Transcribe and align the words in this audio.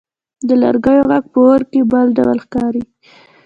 د 0.47 0.49
لرګیو 0.63 1.05
ږغ 1.09 1.23
په 1.33 1.39
اور 1.47 1.61
کې 1.71 1.81
بل 1.91 2.07
ډول 2.17 2.37
ښکاري. 2.45 2.83